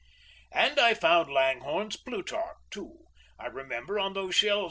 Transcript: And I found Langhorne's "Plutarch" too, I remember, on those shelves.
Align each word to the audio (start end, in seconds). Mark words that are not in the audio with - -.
And 0.51 0.79
I 0.79 0.95
found 0.95 1.29
Langhorne's 1.31 1.95
"Plutarch" 1.95 2.57
too, 2.71 3.05
I 3.37 3.45
remember, 3.45 3.99
on 3.99 4.13
those 4.13 4.33
shelves. 4.33 4.59